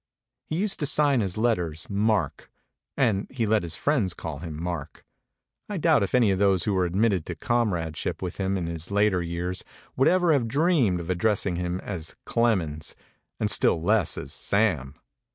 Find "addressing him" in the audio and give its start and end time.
11.11-11.79